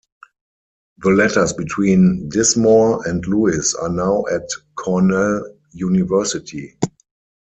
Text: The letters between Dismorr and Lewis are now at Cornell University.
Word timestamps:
The 0.97 1.09
letters 1.11 1.53
between 1.53 2.27
Dismorr 2.33 3.05
and 3.05 3.23
Lewis 3.27 3.75
are 3.75 3.89
now 3.93 4.23
at 4.31 4.49
Cornell 4.75 5.43
University. 5.73 6.75